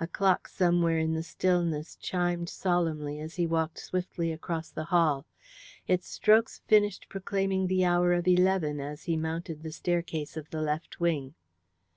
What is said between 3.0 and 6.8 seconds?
as he walked swiftly across the hall. Its strokes